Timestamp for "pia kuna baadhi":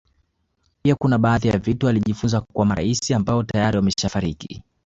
0.81-1.47